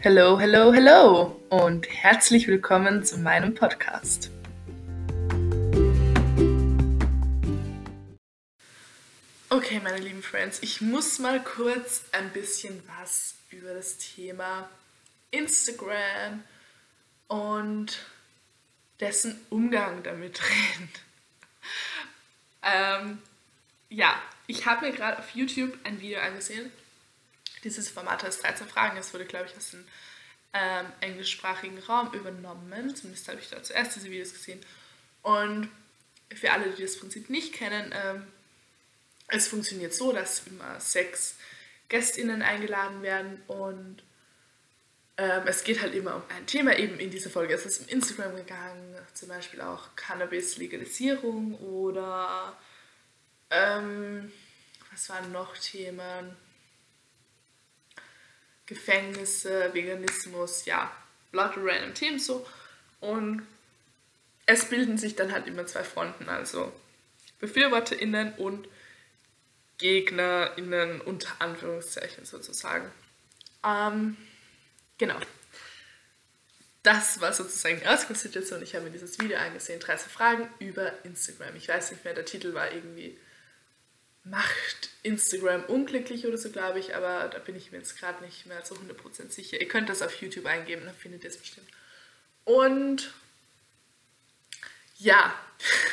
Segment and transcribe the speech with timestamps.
[0.00, 4.30] Hello, hello, hello und herzlich willkommen zu meinem Podcast.
[9.50, 14.68] Okay, meine lieben Friends, ich muss mal kurz ein bisschen was über das Thema
[15.32, 16.44] Instagram
[17.26, 17.98] und
[19.00, 20.40] dessen Umgang damit
[20.78, 20.90] reden.
[22.62, 23.18] ähm,
[23.88, 24.14] ja,
[24.46, 26.70] ich habe mir gerade auf YouTube ein Video angesehen
[27.64, 28.96] dieses Format heißt 13 Fragen.
[28.98, 29.84] Es wurde, glaube ich, aus dem
[30.52, 32.94] ähm, englischsprachigen Raum übernommen.
[32.94, 34.60] Zumindest habe ich da zuerst diese Videos gesehen.
[35.22, 35.70] Und
[36.34, 38.26] für alle, die das Prinzip nicht kennen, ähm,
[39.28, 41.36] es funktioniert so, dass immer sechs
[41.88, 44.02] GästInnen eingeladen werden und
[45.16, 46.78] ähm, es geht halt immer um ein Thema.
[46.78, 52.56] Eben in dieser Folge ist es um Instagram gegangen, zum Beispiel auch Cannabis-Legalisierung oder
[53.50, 54.32] ähm,
[54.92, 56.36] was waren noch Themen?
[58.68, 60.92] Gefängnisse, Veganismus, ja,
[61.32, 62.46] lauter random Themen so.
[63.00, 63.46] Und
[64.46, 66.72] es bilden sich dann halt immer zwei Fronten, also
[67.40, 68.68] BefürworterInnen und
[69.78, 72.90] GegnerInnen unter Anführungszeichen sozusagen.
[73.64, 74.16] Ähm,
[74.98, 75.16] genau.
[76.82, 78.62] Das war sozusagen die Ausgangssituation.
[78.62, 81.56] Ich habe mir dieses Video angesehen, 30 Fragen über Instagram.
[81.56, 83.18] Ich weiß nicht mehr, der Titel war irgendwie
[84.30, 88.46] macht Instagram unglücklich oder so, glaube ich, aber da bin ich mir jetzt gerade nicht
[88.46, 89.60] mehr so 100% sicher.
[89.60, 91.68] Ihr könnt das auf YouTube eingeben, dann findet ihr es bestimmt.
[92.44, 93.12] Und
[94.98, 95.34] ja,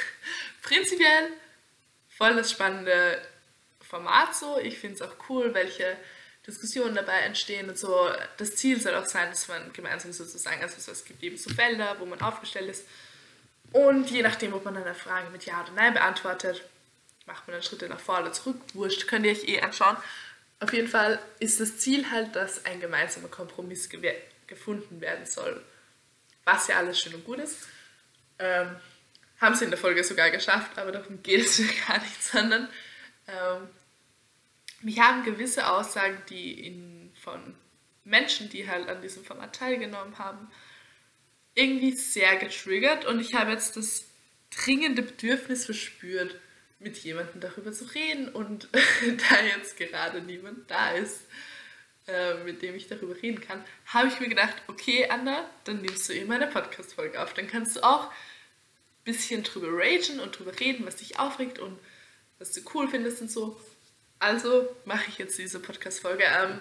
[0.62, 1.32] prinzipiell
[2.10, 3.22] voll das spannende
[3.82, 4.58] Format so.
[4.60, 5.98] Ich finde es auch cool, welche
[6.48, 8.10] Diskussionen dabei entstehen und so.
[8.38, 12.00] Das Ziel soll auch sein, dass man gemeinsam sozusagen, also es gibt eben so Felder,
[12.00, 12.88] wo man aufgestellt ist.
[13.72, 16.64] Und je nachdem, ob man eine Frage mit Ja oder Nein beantwortet,
[17.26, 18.62] macht man dann Schritte nach vorne zurück.
[18.74, 19.98] Wurscht, könnt ihr euch eh anschauen.
[20.60, 24.16] Auf jeden Fall ist das Ziel halt, dass ein gemeinsamer Kompromiss ge
[24.48, 25.64] gefunden werden soll.
[26.44, 27.68] Was ja alles schön und gut ist.
[28.38, 28.76] Ähm,
[29.42, 32.70] haben sie in der Folge sogar geschafft, aber darum geht es mir gar nicht, sondern
[33.28, 33.68] ähm,
[34.82, 37.56] mich haben gewisse Aussagen, die in, von
[38.04, 40.48] Menschen, die halt an diesem Format teilgenommen haben,
[41.56, 44.06] irgendwie sehr getriggert und ich habe jetzt das
[44.52, 46.40] dringende Bedürfnis verspürt,
[46.80, 48.70] mit jemandem darüber zu reden und
[49.30, 51.22] da jetzt gerade niemand da ist,
[52.08, 56.10] äh, mit dem ich darüber reden kann, habe ich mir gedacht, okay, Anna, dann nimmst
[56.10, 57.34] du eben eine Podcast-Folge auf.
[57.34, 58.12] Dann kannst du auch ein
[59.06, 61.80] bisschen drüber ragen und drüber reden, was dich aufregt und
[62.38, 63.60] was du cool findest und so.
[64.20, 66.24] Also mache ich jetzt diese Podcast-Folge.
[66.26, 66.60] Ähm,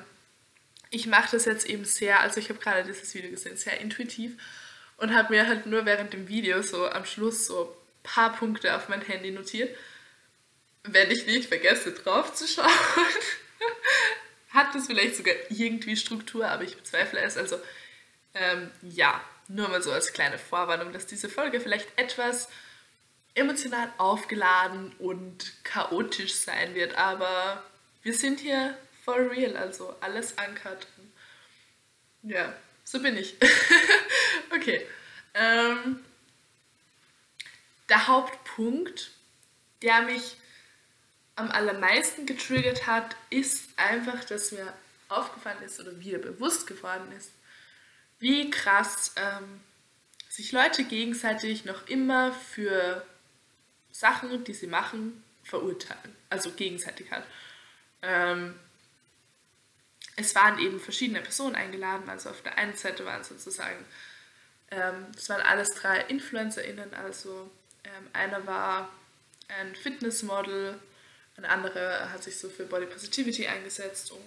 [0.91, 4.41] ich mache das jetzt eben sehr, also ich habe gerade dieses Video gesehen, sehr intuitiv
[4.97, 8.77] und habe mir halt nur während dem Video so am Schluss so ein paar Punkte
[8.77, 9.77] auf mein Handy notiert
[10.85, 12.69] wenn ich nicht vergesse, drauf zu schauen,
[14.51, 17.37] hat das vielleicht sogar irgendwie Struktur, aber ich bezweifle es.
[17.37, 17.59] Also
[18.35, 22.49] ähm, ja, nur mal so als kleine Vorwarnung, dass diese Folge vielleicht etwas
[23.35, 27.65] emotional aufgeladen und chaotisch sein wird, aber
[28.03, 30.87] wir sind hier for real, also alles ankert.
[32.23, 33.37] Ja, so bin ich.
[34.55, 34.87] okay.
[35.35, 36.05] Ähm,
[37.89, 39.11] der Hauptpunkt,
[39.83, 40.37] der mich
[41.37, 44.73] am allermeisten getriggert hat, ist einfach, dass mir
[45.09, 47.33] aufgefallen ist oder wieder bewusst geworden ist,
[48.19, 49.61] wie krass ähm,
[50.29, 53.05] sich Leute gegenseitig noch immer für
[53.91, 56.17] Sachen, die sie machen, verurteilen.
[56.31, 57.25] Also gegenseitig halt.
[58.03, 58.55] Ähm,
[60.17, 62.09] es waren eben verschiedene Personen eingeladen.
[62.09, 63.85] Also auf der einen Seite waren sozusagen,
[64.71, 66.95] ähm, das waren alles drei InfluencerInnen.
[66.95, 67.51] Also
[67.85, 68.89] ähm, einer war
[69.49, 70.79] ein Fitnessmodel,
[71.37, 74.21] eine andere hat sich so für Body Positivity eingesetzt und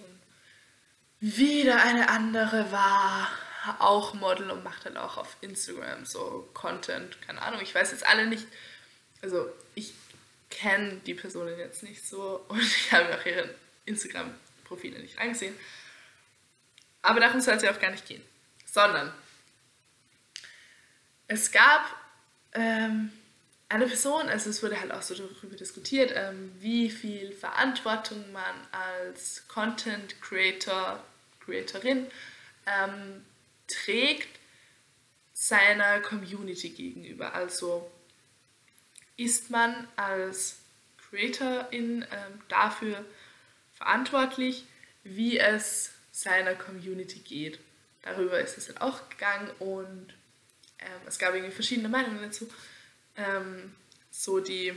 [1.20, 3.30] wieder eine andere war
[3.78, 7.20] auch Model und macht dann auch auf Instagram so Content.
[7.22, 8.46] Keine Ahnung, ich weiß jetzt alle nicht.
[9.20, 9.94] Also ich
[10.50, 13.54] kenne die Personen jetzt nicht so und ich habe auch ihre
[13.86, 15.56] Instagram-Profile nicht angesehen.
[17.02, 18.22] Aber darum soll es ja auch gar nicht gehen.
[18.66, 19.12] Sondern
[21.26, 21.84] es gab
[22.52, 23.12] ähm,
[23.68, 28.54] eine Person, also es wurde halt auch so darüber diskutiert, ähm, wie viel Verantwortung man
[28.72, 31.04] als Content Creator,
[31.44, 32.06] Creatorin
[32.66, 33.24] ähm,
[33.66, 34.38] trägt
[35.34, 37.34] seiner Community gegenüber.
[37.34, 37.90] Also
[39.16, 40.56] ist man als
[41.10, 43.04] Creatorin ähm, dafür
[43.74, 44.64] verantwortlich,
[45.04, 47.60] wie es seiner Community geht.
[48.02, 50.14] Darüber ist es dann auch gegangen und
[50.78, 52.48] ähm, es gab irgendwie verschiedene Meinungen dazu
[53.18, 53.74] ähm,
[54.10, 54.72] so die,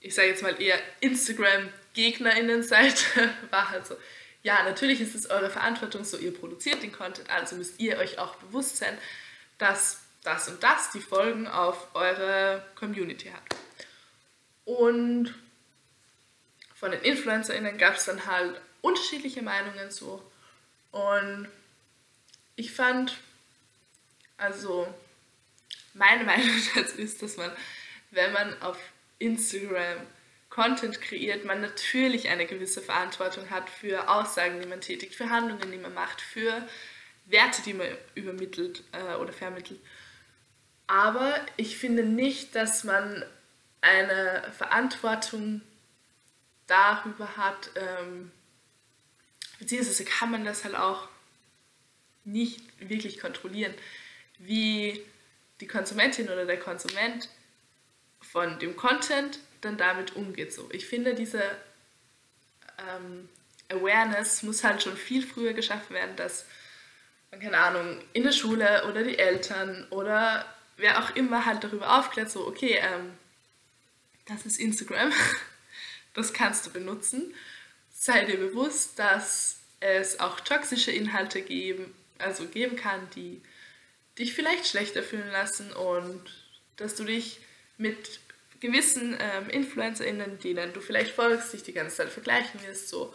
[0.00, 3.96] ich sage jetzt mal eher Instagram-GegnerInnen-Seite war halt so,
[4.42, 8.18] ja, natürlich ist es eure Verantwortung, so ihr produziert den Content, also müsst ihr euch
[8.18, 8.96] auch bewusst sein,
[9.58, 13.42] dass das und das die Folgen auf eure Community hat.
[14.64, 15.34] Und
[16.74, 20.22] von den InfluencerInnen gab es dann halt unterschiedliche Meinungen so.
[20.92, 21.48] Und
[22.56, 23.16] ich fand,
[24.36, 24.86] also
[25.98, 27.50] meine Meinung dazu ist, dass man,
[28.10, 28.78] wenn man auf
[29.18, 29.98] Instagram
[30.48, 35.70] Content kreiert, man natürlich eine gewisse Verantwortung hat für Aussagen, die man tätigt, für Handlungen,
[35.70, 36.66] die man macht, für
[37.26, 39.78] Werte, die man übermittelt äh, oder vermittelt.
[40.86, 43.24] Aber ich finde nicht, dass man
[43.82, 45.60] eine Verantwortung
[46.66, 48.32] darüber hat, ähm,
[49.58, 51.08] beziehungsweise kann man das halt auch
[52.24, 53.74] nicht wirklich kontrollieren,
[54.38, 55.04] wie
[55.60, 57.28] die Konsumentin oder der Konsument
[58.20, 60.52] von dem Content dann damit umgeht.
[60.52, 60.68] So.
[60.72, 61.42] Ich finde, diese
[62.78, 63.28] ähm,
[63.68, 66.46] Awareness muss halt schon viel früher geschaffen werden, dass
[67.30, 70.46] man, keine Ahnung, in der Schule oder die Eltern oder
[70.76, 73.12] wer auch immer halt darüber aufklärt, so, okay, ähm,
[74.26, 75.12] das ist Instagram,
[76.14, 77.34] das kannst du benutzen.
[77.92, 83.42] Sei dir bewusst, dass es auch toxische Inhalte geben, also geben kann, die
[84.18, 86.22] dich vielleicht schlechter fühlen lassen und
[86.76, 87.40] dass du dich
[87.76, 88.20] mit
[88.60, 93.14] gewissen ähm, InfluencerInnen, denen du vielleicht folgst, dich die ganze Zeit vergleichen wirst, so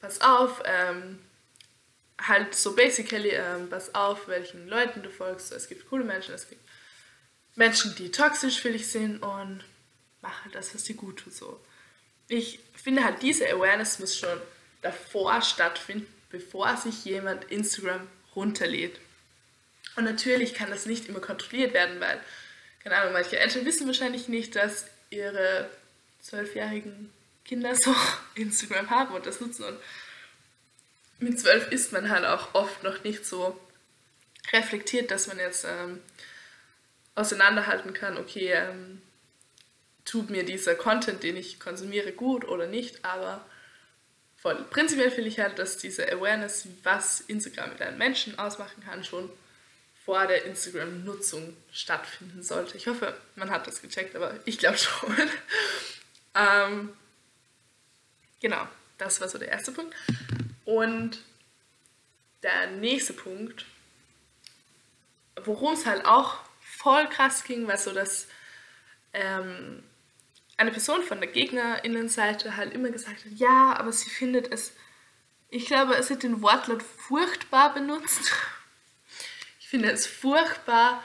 [0.00, 1.18] pass auf, ähm,
[2.20, 5.52] halt so basically, ähm, pass auf, welchen Leuten du folgst.
[5.52, 6.62] Es gibt coole Menschen, es gibt
[7.54, 9.64] Menschen, die toxisch für dich sind und
[10.22, 11.34] mach halt das, was dir gut tut.
[11.34, 11.60] So.
[12.28, 14.40] Ich finde halt, diese Awareness muss schon
[14.82, 18.98] davor stattfinden, bevor sich jemand Instagram runterlädt.
[19.96, 22.20] Und natürlich kann das nicht immer kontrolliert werden, weil,
[22.84, 25.70] keine Ahnung, manche Eltern wissen wahrscheinlich nicht, dass ihre
[26.20, 27.10] zwölfjährigen
[27.44, 27.94] Kinder so
[28.34, 29.64] Instagram haben und das nutzen.
[29.64, 29.78] Und
[31.18, 33.58] mit zwölf ist man halt auch oft noch nicht so
[34.52, 36.02] reflektiert, dass man jetzt ähm,
[37.14, 39.00] auseinanderhalten kann, okay, ähm,
[40.04, 43.44] tut mir dieser Content, den ich konsumiere, gut oder nicht, aber
[44.36, 44.62] voll.
[44.70, 49.30] Prinzipiell finde ich halt, dass diese Awareness, was Instagram mit einem Menschen ausmachen kann, schon
[50.06, 52.76] vor der Instagram-Nutzung stattfinden sollte.
[52.76, 55.14] Ich hoffe, man hat das gecheckt, aber ich glaube schon.
[56.34, 56.96] ähm,
[58.40, 58.68] genau,
[58.98, 59.94] das war so der erste Punkt.
[60.64, 61.18] Und
[62.44, 63.66] der nächste Punkt,
[65.44, 68.28] worum es halt auch voll krass ging, war so, dass
[69.12, 69.82] ähm,
[70.56, 74.72] eine Person von der Gegnerinnenseite halt immer gesagt hat, ja, aber sie findet es,
[75.48, 78.32] ich glaube, es hat den Wortlaut furchtbar benutzt.
[79.66, 81.02] Ich finde es furchtbar,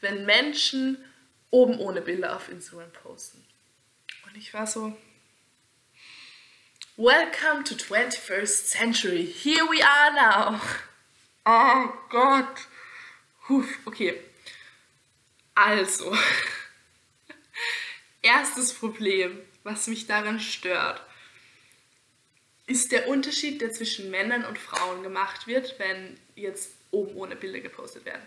[0.00, 1.04] wenn Menschen
[1.50, 3.44] oben ohne Bilder auf Instagram posten.
[4.24, 4.96] Und ich war so,
[6.96, 9.26] Welcome to 21st century.
[9.26, 10.60] Here we are now.
[11.44, 12.68] Oh Gott.
[13.48, 14.20] Huf, okay.
[15.56, 16.16] Also,
[18.22, 21.02] erstes Problem, was mich daran stört,
[22.68, 27.60] ist der Unterschied, der zwischen Männern und Frauen gemacht wird, wenn jetzt oben ohne Bilder
[27.60, 28.22] gepostet werden.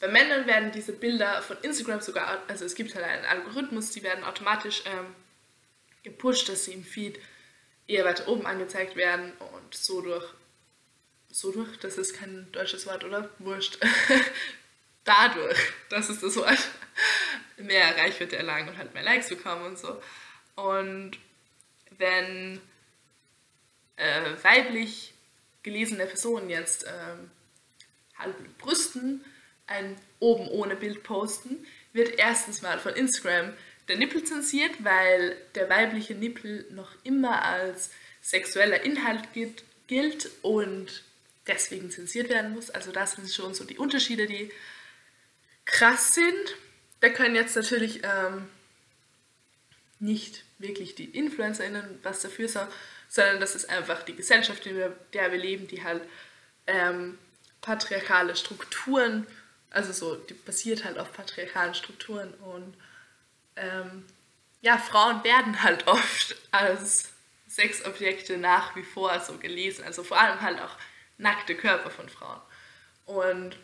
[0.00, 4.02] Bei Männern werden diese Bilder von Instagram sogar, also es gibt halt einen Algorithmus, die
[4.02, 5.14] werden automatisch ähm,
[6.02, 7.18] gepusht, dass sie im Feed
[7.86, 10.26] eher weiter oben angezeigt werden und so durch,
[11.30, 13.30] so durch, das ist kein deutsches Wort, oder?
[13.38, 13.78] Wurscht.
[15.04, 15.58] Dadurch,
[15.90, 16.68] das ist das Wort,
[17.58, 20.00] mehr Reichweite erlangen und halt mehr Likes bekommen und so.
[20.56, 21.12] Und
[21.98, 22.60] wenn
[23.96, 25.14] äh, weiblich
[25.62, 27.30] gelesene Personen jetzt ähm,
[28.40, 29.24] mit Brüsten
[29.66, 33.52] ein oben ohne Bild posten, wird erstens mal von Instagram
[33.88, 37.90] der Nippel zensiert, weil der weibliche Nippel noch immer als
[38.20, 39.28] sexueller Inhalt
[39.86, 41.04] gilt und
[41.46, 42.70] deswegen zensiert werden muss.
[42.70, 44.50] Also das sind schon so die Unterschiede, die
[45.66, 46.56] krass sind.
[47.00, 48.48] Da können jetzt natürlich ähm,
[49.98, 52.72] nicht wirklich die InfluencerInnen was dafür sagen,
[53.08, 54.76] sondern das ist einfach die Gesellschaft, in
[55.12, 56.02] der wir leben, die halt
[56.66, 57.18] ähm,
[57.64, 59.26] patriarchale Strukturen,
[59.70, 62.76] also so, die basiert halt auf patriarchalen Strukturen und
[63.56, 64.04] ähm,
[64.60, 67.08] ja, Frauen werden halt oft als
[67.48, 70.76] Sexobjekte nach wie vor so gelesen, also vor allem halt auch
[71.16, 72.40] nackte Körper von Frauen.
[73.06, 73.56] Und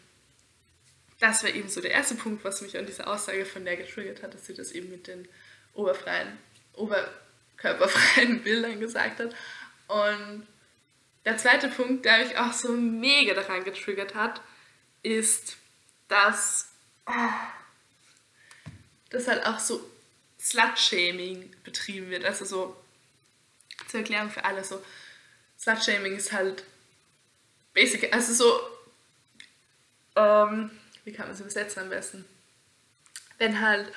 [1.19, 4.23] das war eben so der erste Punkt, was mich an dieser Aussage von der getriggert
[4.23, 5.29] hat, dass sie das eben mit den
[5.75, 6.39] oberfreien,
[6.75, 9.35] oberkörperfreien Bildern gesagt hat.
[9.89, 10.47] Und
[11.25, 14.41] der zweite Punkt, der mich auch so mega daran getriggert hat,
[15.03, 15.57] ist,
[16.09, 16.71] dass
[17.07, 17.13] oh,
[19.11, 19.85] dass halt auch so
[20.41, 22.25] Slut-Shaming betrieben wird.
[22.25, 22.77] Also so
[23.89, 24.83] zur Erklärung für alle so
[25.59, 26.65] Slutshaming ist halt
[27.75, 28.61] basic, also so,
[30.17, 30.71] ähm,
[31.05, 32.25] wie kann man es übersetzen am besten?
[33.37, 33.93] Wenn halt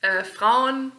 [0.00, 0.92] äh, Frauen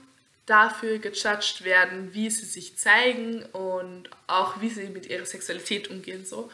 [0.49, 6.25] dafür gejudged werden, wie sie sich zeigen und auch wie sie mit ihrer Sexualität umgehen
[6.25, 6.51] so.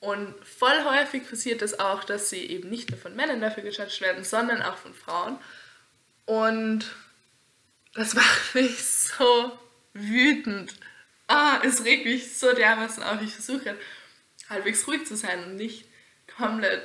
[0.00, 3.62] Und voll häufig passiert es das auch, dass sie eben nicht nur von Männern dafür
[3.62, 5.38] gejudged werden, sondern auch von Frauen.
[6.24, 6.86] Und
[7.94, 9.58] das macht mich so
[9.92, 10.74] wütend.
[11.26, 13.20] Ah, es regt mich so dermaßen auf.
[13.22, 13.76] Ich versuche
[14.48, 15.86] halbwegs ruhig zu sein und nicht
[16.36, 16.82] komplett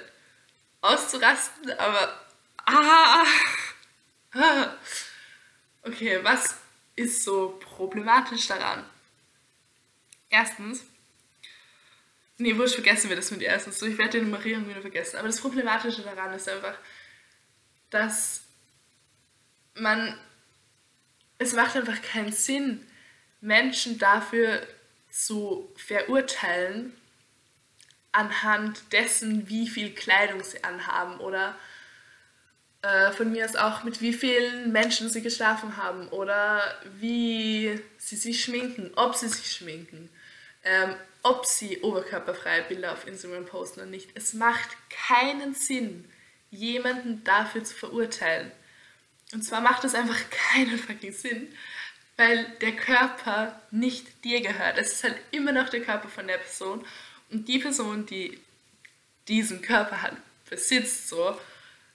[0.81, 2.19] auszurasten, aber
[2.65, 3.23] ah,
[4.33, 4.75] ah.
[5.85, 6.57] Okay, was
[6.95, 8.83] ist so problematisch daran?
[10.29, 10.83] Erstens,
[12.39, 13.77] nee, wurscht, vergessen wir das mit erstens.
[13.77, 15.17] So, ich werde die Nummerierung wieder vergessen.
[15.17, 16.75] Aber das Problematische daran ist einfach,
[17.91, 18.41] dass
[19.75, 20.17] man,
[21.37, 22.85] es macht einfach keinen Sinn,
[23.39, 24.65] Menschen dafür
[25.11, 26.99] zu verurteilen,
[28.11, 31.55] anhand dessen, wie viel Kleidung sie anhaben oder
[32.85, 36.61] äh, von mir aus auch mit wie vielen Menschen sie geschlafen haben oder
[36.99, 40.07] wie sie sich schminken, ob sie sich schminken,
[40.63, 44.11] ähm, ob sie oberkörperfreie Bilder auf Instagram posten oder nicht.
[44.13, 44.69] Es macht
[45.07, 46.07] keinen Sinn,
[46.51, 48.51] jemanden dafür zu verurteilen.
[49.33, 50.19] Und zwar macht es einfach
[50.53, 51.47] keinen fucking Sinn,
[52.17, 54.77] weil der Körper nicht dir gehört.
[54.77, 56.85] Es ist halt immer noch der Körper von der Person
[57.31, 58.39] und die Person, die
[59.27, 61.35] diesen Körper halt besitzt, so,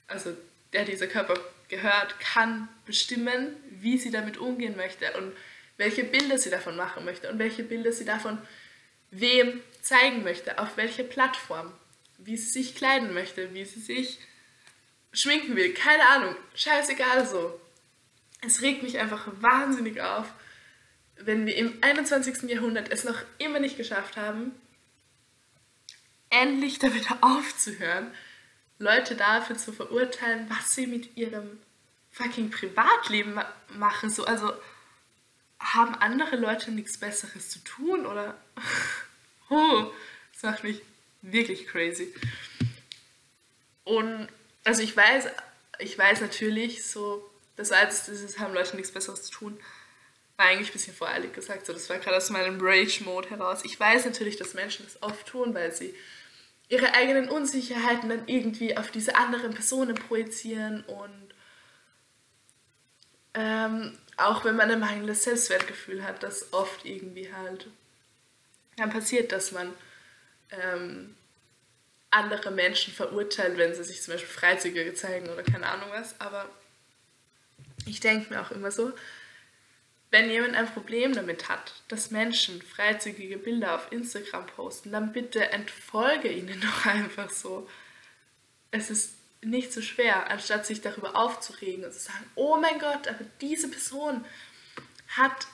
[0.07, 0.35] also
[0.73, 1.35] der dieser Körper
[1.67, 5.33] gehört, kann bestimmen, wie sie damit umgehen möchte und
[5.77, 8.37] welche Bilder sie davon machen möchte und welche Bilder sie davon
[9.09, 11.71] wem zeigen möchte, auf welche Plattform,
[12.17, 14.19] wie sie sich kleiden möchte, wie sie sich
[15.11, 17.59] schminken will, keine Ahnung, scheißegal so.
[18.41, 20.33] Es regt mich einfach wahnsinnig auf,
[21.17, 22.49] wenn wir im 21.
[22.49, 24.51] Jahrhundert es noch immer nicht geschafft haben,
[26.29, 28.11] endlich damit aufzuhören,
[28.81, 31.59] Leute dafür zu verurteilen, was sie mit ihrem
[32.11, 34.09] fucking Privatleben machen.
[34.09, 34.51] So, also
[35.59, 38.35] haben andere Leute nichts Besseres zu tun oder?
[39.49, 39.91] oh,
[40.33, 40.81] das macht mich
[41.21, 42.13] wirklich crazy.
[43.83, 44.27] Und
[44.63, 45.27] also ich weiß,
[45.79, 49.59] ich weiß natürlich, so das als dieses haben Leute nichts Besseres zu tun,
[50.37, 51.67] war eigentlich ein bisschen voreilig gesagt.
[51.67, 53.63] So, das war gerade aus meinem Rage-Mode heraus.
[53.63, 55.93] Ich weiß natürlich, dass Menschen das oft tun, weil sie
[56.71, 61.33] ihre eigenen Unsicherheiten dann irgendwie auf diese anderen Personen projizieren und
[63.33, 67.67] ähm, auch wenn man ein mangelndes Selbstwertgefühl hat, das oft irgendwie halt
[68.77, 69.73] dann passiert, dass man
[70.49, 71.15] ähm,
[72.09, 76.19] andere Menschen verurteilt, wenn sie sich zum Beispiel Freizügige zeigen oder keine Ahnung was.
[76.21, 76.49] Aber
[77.85, 78.93] ich denke mir auch immer so,
[80.11, 85.51] wenn jemand ein Problem damit hat, dass Menschen freizügige Bilder auf Instagram posten, dann bitte
[85.51, 87.67] entfolge ihnen doch einfach so.
[88.71, 93.07] Es ist nicht so schwer, anstatt sich darüber aufzuregen und zu sagen, oh mein Gott,
[93.07, 94.23] aber diese Person
[95.07, 95.47] hat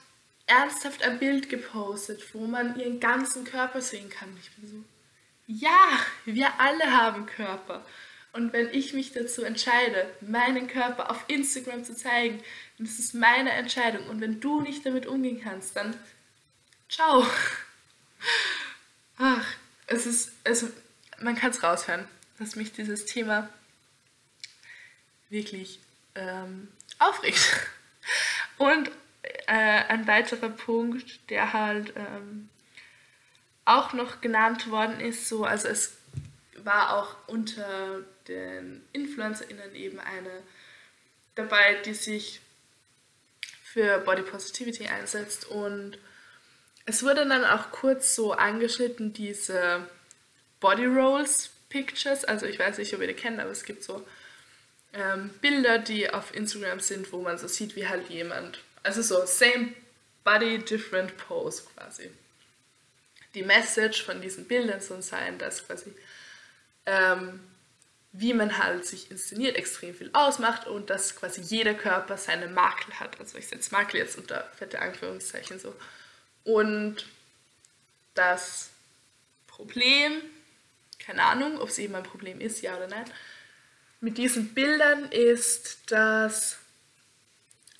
[0.45, 4.35] ernsthaft ein Bild gepostet, wo man ihren ganzen Körper sehen kann.
[4.41, 4.83] Ich bin so,
[5.45, 7.85] ja, wir alle haben Körper.
[8.33, 12.41] Und wenn ich mich dazu entscheide, meinen Körper auf Instagram zu zeigen,
[12.77, 14.07] dann ist es meine Entscheidung.
[14.07, 15.95] Und wenn du nicht damit umgehen kannst, dann
[16.89, 17.25] ciao.
[19.17, 19.47] Ach,
[19.87, 20.69] es ist, also
[21.19, 22.07] man kann es raushören,
[22.37, 23.49] dass mich dieses Thema
[25.29, 25.79] wirklich
[26.15, 26.67] ähm,
[26.99, 27.67] aufregt.
[28.57, 28.89] Und
[29.47, 32.49] äh, ein weiterer Punkt, der halt ähm,
[33.65, 35.97] auch noch genannt worden ist, so, also es
[36.63, 40.43] war auch unter den InfluencerInnen eben eine
[41.35, 42.41] dabei, die sich
[43.63, 45.97] für Body Positivity einsetzt und
[46.85, 49.87] es wurde dann auch kurz so angeschnitten, diese
[50.59, 54.07] Body Rolls Pictures, also ich weiß nicht, ob ihr die kennt, aber es gibt so
[54.93, 59.25] ähm, Bilder, die auf Instagram sind, wo man so sieht, wie halt jemand, also so
[59.25, 59.73] same
[60.23, 62.09] body, different pose quasi.
[63.33, 65.93] Die Message von diesen Bildern soll sein, dass quasi
[66.85, 67.39] ähm,
[68.11, 72.99] wie man halt sich inszeniert, extrem viel ausmacht und dass quasi jeder Körper seine Makel
[72.99, 73.19] hat.
[73.19, 75.75] Also ich setze Makel jetzt unter fette Anführungszeichen so.
[76.43, 77.05] Und
[78.13, 78.69] das
[79.45, 80.21] Problem,
[80.99, 83.05] keine Ahnung, ob es eben ein Problem ist, ja oder nein,
[83.99, 86.57] mit diesen Bildern ist, dass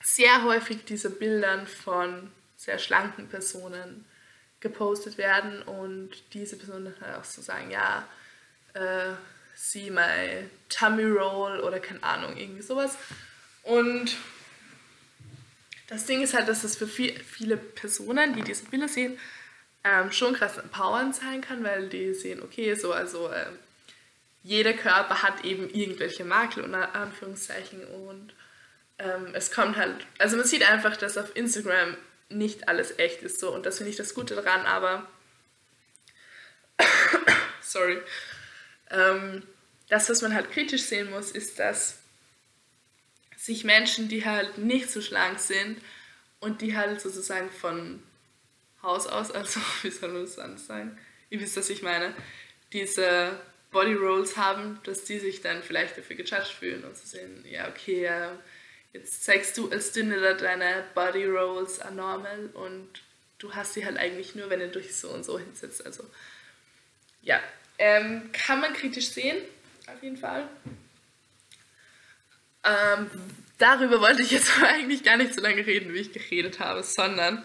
[0.03, 4.05] sehr häufig diese Bildern von sehr schlanken Personen
[4.60, 8.07] gepostet werden und diese Personen halt auch so sagen, ja,
[8.74, 9.13] äh,
[9.57, 12.95] see my tummy roll oder keine Ahnung, irgendwie sowas.
[13.63, 14.15] Und
[15.87, 19.17] das Ding ist halt, dass das für viel, viele Personen, die diese Bilder sehen,
[19.83, 23.57] ähm, schon krass empowernd sein kann, weil die sehen, okay, so, also ähm,
[24.43, 28.33] jeder Körper hat eben irgendwelche Makel unter Anführungszeichen und
[28.99, 31.97] ähm, es kommt halt, also man sieht einfach, dass auf Instagram
[32.29, 35.07] nicht alles echt ist so und das finde ich das Gute daran, aber
[37.61, 38.01] sorry,
[38.91, 39.44] ähm,
[39.89, 42.00] das, was man halt kritisch sehen muss, ist, dass
[43.36, 45.82] sich Menschen, die halt nicht so schlank sind
[46.39, 48.03] und die halt sozusagen von
[48.82, 50.98] Haus aus, also wie soll man das anders sagen,
[51.29, 52.13] ihr wisst, was ich meine,
[52.74, 53.39] diese
[53.72, 57.67] Body Rolls haben, dass die sich dann vielleicht dafür gejudged fühlen und zu sehen, ja,
[57.67, 58.38] okay, ja,
[58.94, 62.89] jetzt zeigst du als Dünne deine Body Rolls are normal und
[63.39, 65.86] du hast sie halt eigentlich nur, wenn du durch so und so hinsetzt.
[65.86, 66.03] Also,
[67.22, 67.41] ja,
[67.77, 69.38] ähm, kann man kritisch sehen,
[69.88, 70.48] auf jeden Fall.
[72.63, 73.10] Ähm,
[73.57, 77.43] darüber wollte ich jetzt eigentlich gar nicht so lange reden, wie ich geredet habe, sondern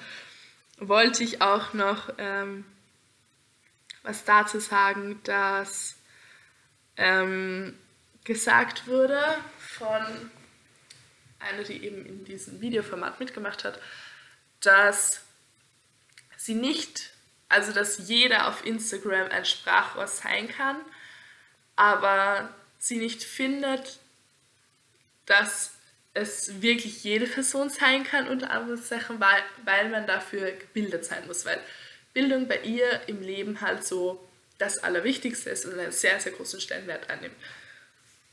[0.79, 2.65] wollte ich auch noch ähm,
[4.03, 5.97] was dazu sagen, dass
[6.97, 7.79] ähm,
[8.25, 9.21] gesagt wurde
[9.59, 10.31] von
[11.39, 13.81] einer, die eben in diesem Videoformat mitgemacht hat,
[14.61, 15.23] dass
[16.37, 17.11] sie nicht,
[17.53, 20.77] also dass jeder auf Instagram ein Sprachrohr sein kann,
[21.77, 23.99] aber sie nicht findet,
[25.27, 25.73] dass
[26.15, 31.45] es wirklich jede Person sein kann, unter Sachen, weil, weil man dafür gebildet sein muss,
[31.45, 31.61] weil
[32.13, 34.27] Bildung bei ihr im Leben halt so
[34.59, 37.37] das Allerwichtigste ist und einen sehr, sehr großen Stellenwert einnimmt.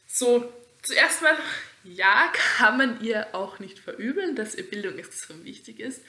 [0.07, 1.37] So, zuerst mal,
[1.83, 6.01] ja, kann man ihr auch nicht verübeln, dass ihr Bildung extrem wichtig ist,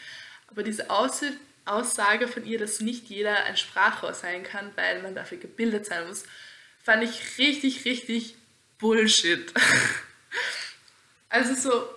[0.49, 0.91] aber diese
[1.65, 6.07] Aussage von ihr, dass nicht jeder ein Sprachrohr sein kann, weil man dafür gebildet sein
[6.07, 6.25] muss,
[6.83, 8.37] fand ich richtig, richtig
[8.79, 9.53] Bullshit.
[11.29, 11.89] also so,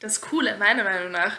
[0.00, 1.38] das Coole meiner Meinung nach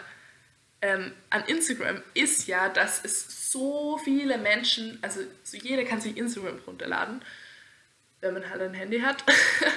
[0.82, 6.16] ähm, an Instagram ist ja, dass es so viele Menschen, also so jeder kann sich
[6.16, 7.22] Instagram runterladen,
[8.20, 9.24] wenn man halt ein Handy hat.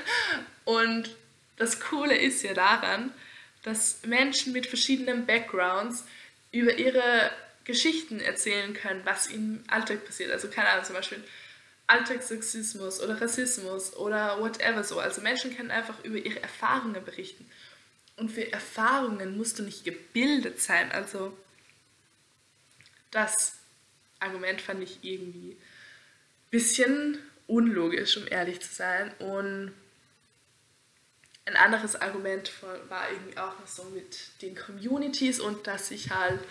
[0.65, 1.15] Und
[1.55, 3.13] das Coole ist ja daran,
[3.63, 6.05] dass Menschen mit verschiedenen Backgrounds
[6.51, 7.31] über ihre
[7.63, 10.31] Geschichten erzählen können, was ihnen im Alltag passiert.
[10.31, 11.23] Also keine Ahnung, zum Beispiel
[11.87, 14.99] Alltagssexismus oder Rassismus oder whatever so.
[14.99, 17.49] Also Menschen können einfach über ihre Erfahrungen berichten.
[18.17, 20.91] Und für Erfahrungen musst du nicht gebildet sein.
[20.91, 21.37] Also
[23.11, 23.53] das
[24.19, 25.57] Argument fand ich irgendwie ein
[26.51, 29.13] bisschen unlogisch, um ehrlich zu sein.
[29.19, 29.73] Und
[31.47, 32.51] ein anderes Argument
[32.89, 36.41] war irgendwie auch noch so mit den Communities und dass sich halt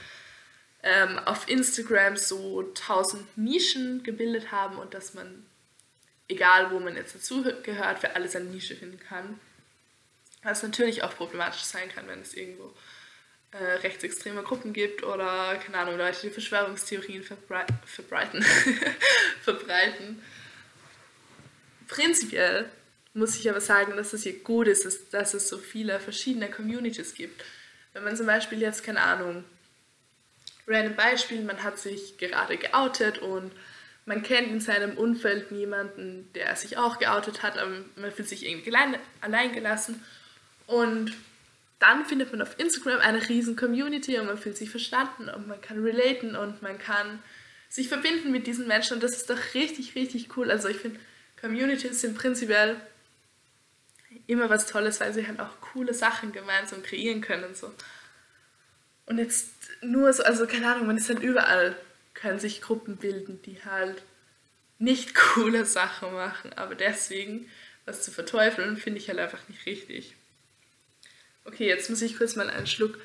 [0.82, 5.44] ähm, auf Instagram so tausend Nischen gebildet haben und dass man,
[6.28, 9.38] egal wo man jetzt dazu gehört, für alles eine Nische finden kann.
[10.42, 12.72] Was natürlich auch problematisch sein kann, wenn es irgendwo
[13.50, 18.42] äh, rechtsextreme Gruppen gibt oder, keine Ahnung, Leute, die Verschwörungstheorien verbrei verbreiten.
[19.42, 20.22] verbreiten.
[21.86, 22.70] Prinzipiell
[23.16, 27.14] muss ich aber sagen, dass es hier gut ist, dass, es so viele verschiedene Communities
[27.14, 27.42] gibt.
[27.92, 29.44] Wenn man zum Beispiel jetzt, keine Ahnung,
[30.66, 33.52] random Beispiel, man hat sich gerade geoutet und
[34.04, 38.46] man kennt in seinem Umfeld niemanden, der sich auch geoutet hat, aber man fühlt sich
[38.46, 38.72] irgendwie
[39.20, 40.04] allein gelassen
[40.66, 41.12] und
[41.78, 45.60] dann findet man auf Instagram eine riesen Community und man fühlt sich verstanden und man
[45.60, 47.22] kann relaten und man kann
[47.68, 50.50] sich verbinden mit diesen Menschen und das ist doch richtig, richtig cool.
[50.50, 51.00] Also ich finde,
[51.40, 52.76] Communities sind prinzipiell
[54.26, 57.54] immer was Tolles, weil sie halt auch coole Sachen gemeinsam kreieren können.
[57.54, 57.72] So.
[59.06, 59.50] Und jetzt
[59.82, 61.76] nur so, also keine Ahnung, man ist halt überall,
[62.14, 64.02] können sich Gruppen bilden, die halt
[64.78, 67.48] nicht coole Sachen machen, aber deswegen
[67.84, 70.16] was zu verteufeln, finde ich halt einfach nicht richtig.
[71.44, 72.98] Okay, jetzt muss ich kurz mal einen Schluck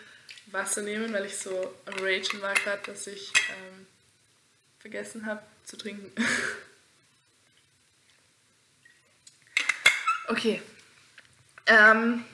[0.47, 3.85] Wasser nehmen, weil ich so am Ragen war gerade, dass ich ähm,
[4.79, 6.11] vergessen habe zu trinken.
[10.27, 10.61] okay.
[11.65, 12.25] Ähm,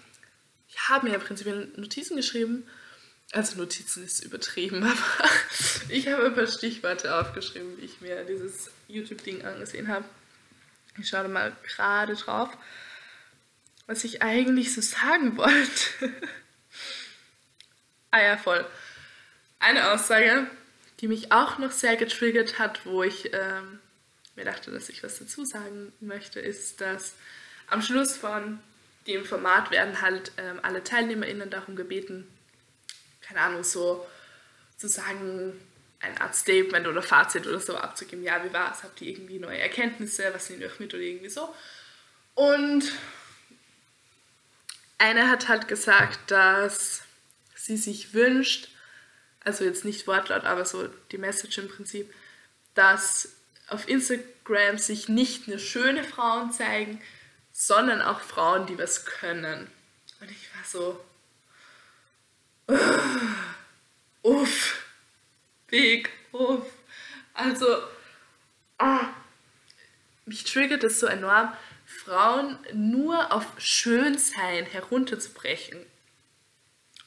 [0.67, 2.67] ich habe mir prinzipiell Notizen geschrieben.
[3.31, 5.29] Also Notizen ist übertrieben, aber
[5.89, 10.05] ich habe ein paar Stichworte aufgeschrieben, wie ich mir dieses YouTube-Ding angesehen habe.
[10.99, 12.49] Ich schaue mal gerade drauf
[13.87, 16.11] was ich eigentlich so sagen wollte.
[18.11, 18.65] ah ja, voll.
[19.59, 20.47] Eine Aussage,
[20.99, 23.79] die mich auch noch sehr getriggert hat, wo ich ähm,
[24.35, 27.13] mir dachte, dass ich was dazu sagen möchte, ist, dass
[27.69, 28.59] am Schluss von
[29.07, 32.27] dem Format werden halt ähm, alle TeilnehmerInnen darum gebeten,
[33.21, 34.05] keine Ahnung, so
[34.77, 35.59] zu sagen,
[35.99, 38.23] eine Art Statement oder Fazit oder so abzugeben.
[38.23, 38.83] Ja, wie war es?
[38.83, 40.31] Habt ihr irgendwie neue Erkenntnisse?
[40.33, 41.53] Was nehmt ihr euch mit oder irgendwie so?
[42.35, 42.91] Und
[44.99, 47.01] eine hat halt gesagt, dass
[47.55, 48.69] sie sich wünscht,
[49.43, 52.13] also jetzt nicht Wortlaut, aber so die Message im Prinzip,
[52.75, 53.29] dass
[53.69, 57.01] auf Instagram sich nicht nur schöne Frauen zeigen,
[57.59, 59.67] sondern auch Frauen, die was können.
[60.21, 61.03] Und ich war so,
[64.21, 64.85] uff,
[65.65, 66.67] big, uff.
[67.33, 67.65] Also,
[68.77, 69.07] ah,
[70.27, 71.51] mich triggert es so enorm,
[71.87, 75.83] Frauen nur auf Schönsein herunterzubrechen.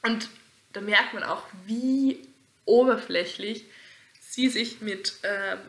[0.02, 0.28] Und
[0.72, 2.26] da merkt man auch, wie
[2.64, 3.66] oberflächlich
[4.20, 5.60] sie sich mit ähm,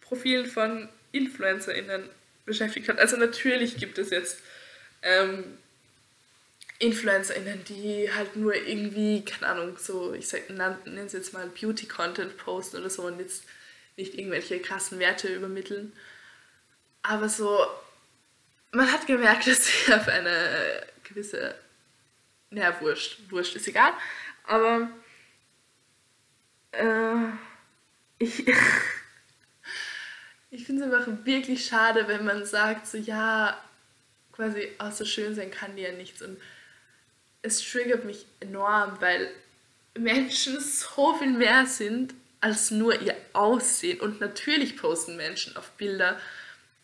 [0.00, 2.08] Profilen von InfluencerInnen
[2.48, 2.98] beschäftigt hat.
[2.98, 4.40] Also natürlich gibt es jetzt
[5.02, 5.58] ähm,
[6.80, 12.78] InfluencerInnen, die halt nur irgendwie, keine Ahnung, so, ich nenne es jetzt mal Beauty-Content posten
[12.78, 13.44] oder so und jetzt
[13.96, 15.92] nicht irgendwelche krassen Werte übermitteln.
[17.02, 17.66] Aber so,
[18.72, 21.54] man hat gemerkt, dass sie auf eine gewisse,
[22.50, 23.92] naja, wurscht, wurscht ist egal,
[24.44, 24.90] aber
[26.72, 27.28] äh,
[28.18, 28.44] ich,
[30.50, 33.62] ich finde es einfach wirklich schade, wenn man sagt, so ja,
[34.32, 36.38] quasi außer schön sein kann die ja nichts und
[37.42, 39.30] es triggert mich enorm, weil
[39.98, 44.00] Menschen so viel mehr sind als nur ihr Aussehen.
[44.00, 46.18] Und natürlich posten Menschen auf Bilder,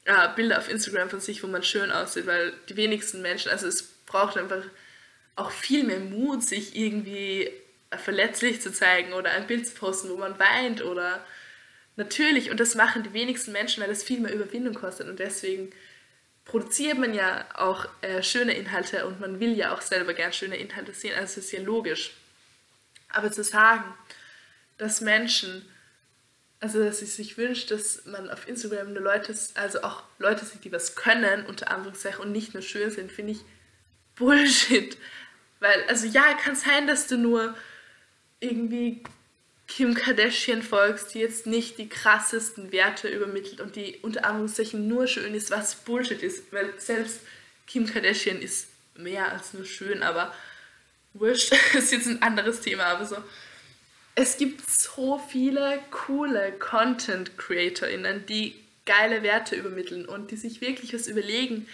[0.04, 3.66] äh, Bilder auf Instagram von sich, wo man schön aussieht, weil die wenigsten Menschen, also
[3.66, 4.62] es braucht einfach
[5.36, 7.50] auch viel mehr Mut, sich irgendwie
[7.96, 11.24] verletzlich zu zeigen oder ein Bild zu posten, wo man weint oder
[11.96, 15.70] natürlich, und das machen die wenigsten Menschen, weil das viel mehr Überwindung kostet und deswegen
[16.44, 20.56] produziert man ja auch äh, schöne Inhalte und man will ja auch selber gern schöne
[20.56, 22.14] Inhalte sehen, also ist ja logisch.
[23.08, 23.84] Aber zu sagen,
[24.76, 25.64] dass Menschen,
[26.60, 30.64] also dass sie sich wünscht, dass man auf Instagram nur Leute, also auch Leute sieht,
[30.64, 33.40] die was können, unter Anführungszeichen, und nicht nur schön sind, finde ich
[34.16, 34.98] Bullshit.
[35.60, 37.56] Weil, also ja, kann sein, dass du nur
[38.40, 39.02] irgendwie
[39.66, 45.06] Kim Kardashian folgst, die jetzt nicht die krassesten Werte übermittelt und die unter Anführungszeichen nur
[45.06, 47.20] schön ist, was Bullshit ist, weil selbst
[47.66, 50.34] Kim Kardashian ist mehr als nur schön, aber
[51.14, 53.16] wurscht, ist jetzt ein anderes Thema, aber so.
[54.14, 58.54] Es gibt so viele coole Content-CreatorInnen, die
[58.86, 61.66] geile Werte übermitteln und die sich wirklich was überlegen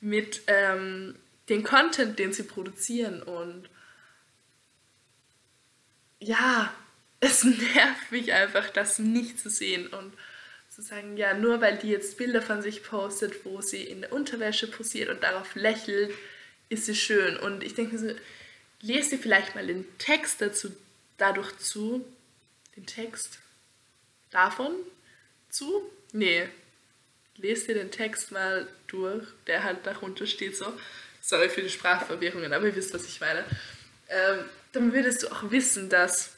[0.00, 1.16] mit ähm,
[1.48, 3.68] den Content, den sie produzieren und
[6.20, 6.72] ja,
[7.20, 10.12] es nervt mich einfach, das nicht zu sehen und
[10.70, 14.12] zu sagen, ja, nur weil die jetzt Bilder von sich postet, wo sie in der
[14.12, 16.14] Unterwäsche posiert und darauf lächelt,
[16.68, 17.36] ist sie schön.
[17.36, 18.14] Und ich denke so,
[18.80, 20.72] lest dir vielleicht mal den Text dazu,
[21.18, 22.04] dadurch zu,
[22.76, 23.38] den Text
[24.30, 24.72] davon
[25.50, 25.90] zu?
[26.12, 26.48] Nee,
[27.36, 30.72] lest dir den Text mal durch, der halt darunter steht so.
[31.20, 33.44] Sorry für die Sprachverwirrungen, aber ihr wisst, was ich meine.
[34.08, 36.36] Ähm, dann würdest du auch wissen, dass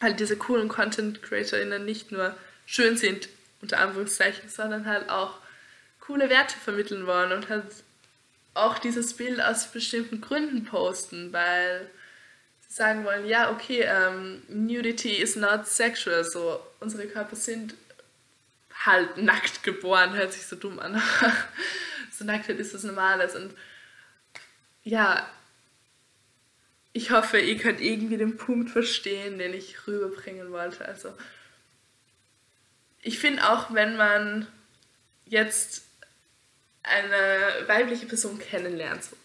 [0.00, 3.28] halt diese coolen Content CreatorInnen nicht nur schön sind,
[3.60, 5.38] unter Anführungszeichen, sondern halt auch
[6.00, 7.64] coole Werte vermitteln wollen und halt
[8.54, 11.90] auch dieses Bild aus bestimmten Gründen posten, weil
[12.60, 17.74] sie sagen wollen, ja, okay, ähm, Nudity is not sexual, so unsere Körper sind
[18.84, 21.00] halt nackt geboren, hört sich so dumm an,
[22.12, 23.54] so Nacktheit ist was Normales und
[24.82, 25.26] ja,
[26.94, 30.86] ich hoffe, ihr könnt irgendwie den Punkt verstehen, den ich rüberbringen wollte.
[30.86, 31.12] Also,
[33.02, 34.46] ich finde auch, wenn man
[35.26, 35.82] jetzt
[36.84, 39.16] eine weibliche Person kennenlernt so,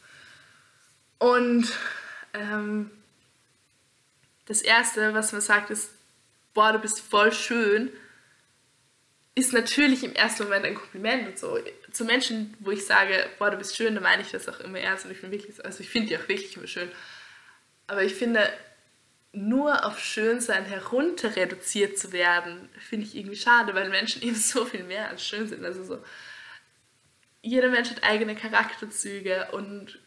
[1.19, 1.67] und
[2.33, 2.89] ähm,
[4.45, 5.91] das Erste, was man sagt, ist,
[6.55, 7.91] boah, du bist voll schön,
[9.35, 11.59] ist natürlich im ersten Moment ein Kompliment und so.
[11.91, 14.79] Zu Menschen, wo ich sage, boah, du bist schön, da meine ich das auch immer
[14.79, 16.89] ernst und ich bin wirklich, also ich finde die auch wirklich immer schön.
[17.89, 18.47] Aber ich finde,
[19.31, 24.63] nur auf Schönsein herunter reduziert zu werden, finde ich irgendwie schade, weil Menschen eben so
[24.63, 25.65] viel mehr als schön sind.
[25.65, 26.03] Also so,
[27.41, 29.99] jeder Mensch hat eigene Charakterzüge und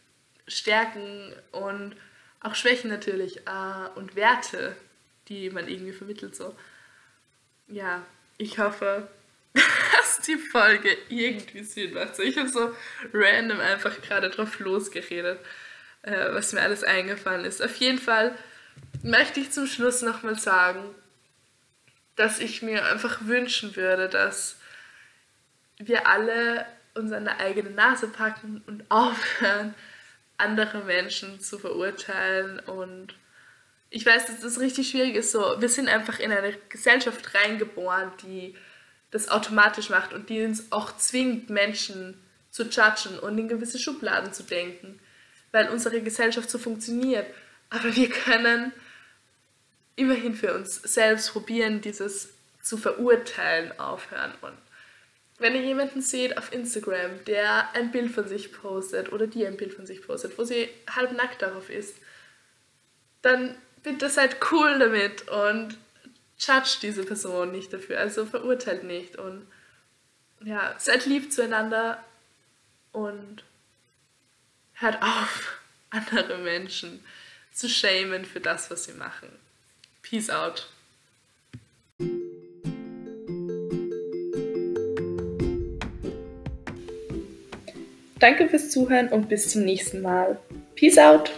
[0.47, 1.97] Stärken und
[2.39, 4.77] auch Schwächen natürlich äh, und Werte,
[5.27, 6.35] die man irgendwie vermittelt.
[6.37, 6.55] So.
[7.67, 8.05] Ja,
[8.37, 9.09] ich hoffe,
[9.53, 12.15] dass die Folge irgendwie Sinn macht.
[12.15, 12.73] So, ich habe so
[13.13, 15.39] random einfach gerade drauf losgeredet
[16.03, 17.61] äh, was mir alles eingefallen ist.
[17.61, 18.35] Auf jeden Fall
[19.01, 20.83] möchte ich zum Schluss nochmal sagen,
[22.15, 24.57] dass ich mir einfach wünschen würde, dass
[25.77, 29.73] wir alle uns an der eigenen Nase packen und aufhören,
[30.37, 32.59] andere Menschen zu verurteilen.
[32.59, 33.15] Und
[33.89, 35.31] ich weiß, dass das richtig schwierig ist.
[35.31, 38.55] So, wir sind einfach in eine Gesellschaft reingeboren, die
[39.11, 44.33] das automatisch macht und die uns auch zwingt, Menschen zu judgen und in gewisse Schubladen
[44.33, 44.99] zu denken
[45.53, 47.25] weil unsere Gesellschaft so funktioniert.
[47.69, 48.73] Aber wir können
[49.95, 54.33] immerhin für uns selbst probieren, dieses zu verurteilen aufhören.
[54.41, 54.57] Und
[55.37, 59.57] wenn ihr jemanden seht auf Instagram, der ein Bild von sich postet oder die ein
[59.57, 61.97] Bild von sich postet, wo sie halb nackt darauf ist,
[63.21, 65.77] dann bitte seid cool damit und
[66.37, 69.45] judge diese Person nicht dafür, also verurteilt nicht und
[70.43, 72.03] ja, seid lieb zueinander
[72.91, 73.43] und
[74.83, 77.03] hört auf, andere Menschen
[77.51, 79.29] zu schämen für das, was sie machen.
[80.03, 80.69] Peace out.
[88.19, 90.39] Danke fürs Zuhören und bis zum nächsten Mal.
[90.75, 91.31] Peace out.